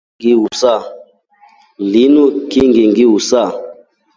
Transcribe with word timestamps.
Linu 1.91 2.23
ngili 2.45 2.83
yuusa. 2.99 3.41